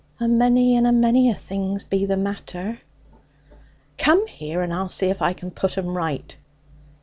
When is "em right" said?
5.77-6.35